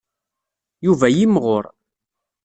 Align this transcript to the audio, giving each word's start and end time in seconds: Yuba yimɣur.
Yuba 0.85 1.07
yimɣur. 1.15 1.65